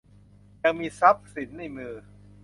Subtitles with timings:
[0.63, 1.93] ยังมีทรัพย์สินในมือ